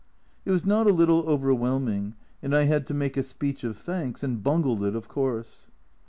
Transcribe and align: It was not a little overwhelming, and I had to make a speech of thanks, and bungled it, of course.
It 0.45 0.49
was 0.51 0.65
not 0.65 0.87
a 0.87 0.91
little 0.93 1.19
overwhelming, 1.29 2.15
and 2.41 2.55
I 2.55 2.63
had 2.63 2.87
to 2.87 2.93
make 2.95 3.17
a 3.17 3.21
speech 3.21 3.63
of 3.63 3.77
thanks, 3.77 4.23
and 4.23 4.41
bungled 4.41 4.83
it, 4.83 4.95
of 4.95 5.07
course. 5.07 5.67